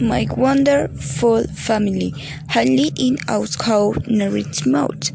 [0.00, 2.14] my wonderful family.
[2.48, 3.56] I live in a house
[4.06, 4.30] near
[4.66, 5.10] mouth.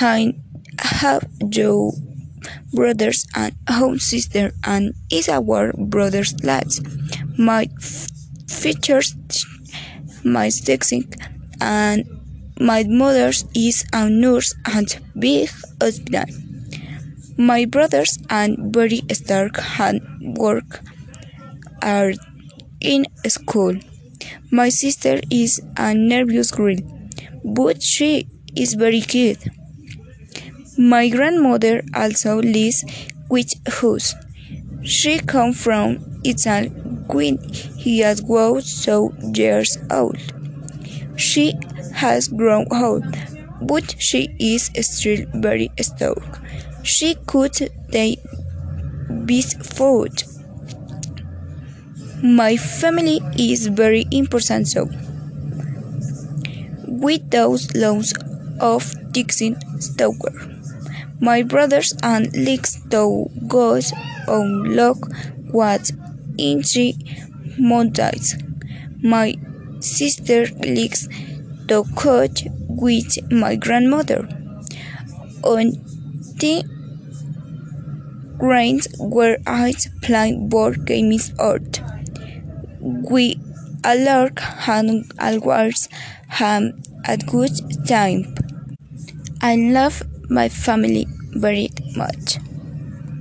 [0.00, 0.34] I
[0.78, 1.92] have two
[2.72, 6.80] brothers and one sister and is our brother's lads.
[7.38, 7.68] My
[8.48, 9.14] features
[10.24, 11.04] my sexing
[11.60, 12.06] and
[12.60, 15.50] my mother is a nurse and big
[15.80, 16.26] hospital.
[17.36, 20.80] My brothers and very stark hard work
[21.82, 22.12] are
[22.80, 23.74] in school.
[24.54, 26.76] My sister is a nervous girl,
[27.42, 29.38] but she is very good.
[30.76, 32.84] My grandmother also lives
[33.30, 34.14] with us.
[34.82, 36.68] She comes from Italy
[37.08, 37.38] when
[37.78, 40.20] he was so years old.
[41.16, 41.54] She
[41.94, 43.06] has grown old,
[43.62, 46.22] but she is still very strong.
[46.82, 47.56] She could
[47.90, 48.18] take
[49.08, 50.24] this food.
[52.22, 54.88] My family is very important so
[56.86, 58.14] with those loans
[58.60, 60.32] of Dixon Stoker.
[61.18, 63.92] My brothers and legs to goes
[64.28, 65.08] on look
[65.50, 65.90] what
[66.38, 66.94] in the
[67.58, 68.36] mountains.
[69.02, 69.34] My
[69.80, 71.08] sister likes
[71.66, 74.28] to cook with my grandmother.
[75.42, 75.72] On
[76.38, 76.62] the
[78.38, 81.80] grains where I play board games out.
[82.82, 83.40] We
[83.84, 84.28] all
[84.66, 85.88] and always
[86.28, 86.64] have
[87.06, 87.52] a good
[87.86, 88.34] time.
[89.42, 92.38] I love my family very much.